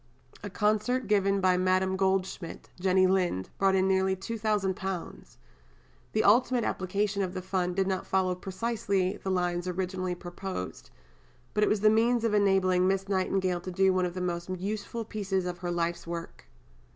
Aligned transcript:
A 0.41 0.49
concert 0.49 1.05
given 1.05 1.41
by 1.41 1.57
Madame 1.57 1.95
Goldschmidt 1.95 2.71
(Jenny 2.79 3.05
Lind) 3.05 3.51
brought 3.59 3.75
in 3.75 3.87
nearly 3.87 4.15
£2000. 4.15 5.37
The 6.13 6.23
ultimate 6.23 6.63
application 6.63 7.21
of 7.21 7.35
the 7.35 7.41
Fund 7.43 7.75
did 7.75 7.85
not 7.85 8.07
follow 8.07 8.33
precisely 8.33 9.17
the 9.17 9.29
lines 9.29 9.67
originally 9.67 10.15
proposed, 10.15 10.89
but 11.53 11.63
it 11.63 11.69
was 11.69 11.81
the 11.81 11.91
means 11.91 12.23
of 12.23 12.33
enabling 12.33 12.87
Miss 12.87 13.07
Nightingale 13.07 13.61
to 13.61 13.69
do 13.69 13.93
one 13.93 14.07
of 14.07 14.15
the 14.15 14.21
most 14.21 14.49
useful 14.49 15.05
pieces 15.05 15.45
of 15.45 15.59
her 15.59 15.69
life's 15.69 16.07
work. 16.07 16.47